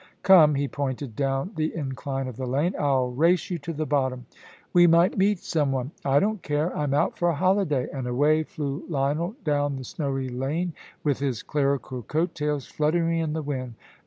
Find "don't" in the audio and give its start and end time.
6.19-6.41